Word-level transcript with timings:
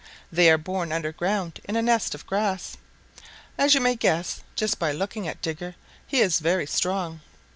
They 0.31 0.49
are 0.49 0.57
born 0.57 0.91
under 0.91 1.11
ground 1.11 1.59
in 1.65 1.75
a 1.75 1.81
nest 1.83 2.15
of 2.15 2.25
grass. 2.25 2.75
As 3.55 3.75
you 3.75 3.81
may 3.81 3.95
guess 3.95 4.41
just 4.55 4.79
by 4.79 4.91
looking 4.91 5.27
at 5.27 5.43
Digger, 5.43 5.75
he 6.07 6.21
is 6.21 6.39
very 6.39 6.65
strong. 6.65 7.21